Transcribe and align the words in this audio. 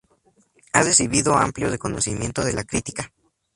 Ha 0.73 0.81
recibido 0.81 1.35
amplio 1.37 1.69
reconocimiento 1.69 2.43
de 2.43 2.53
la 2.53 2.63
crítica. 2.63 3.11